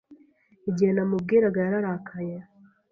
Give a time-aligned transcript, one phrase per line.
[0.69, 2.35] Igihe namubwiraga, yararakaye.